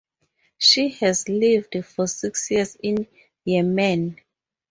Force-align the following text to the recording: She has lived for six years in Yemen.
She 0.57 0.89
has 1.01 1.29
lived 1.29 1.75
for 1.85 2.07
six 2.07 2.49
years 2.49 2.75
in 2.81 3.05
Yemen. 3.45 4.17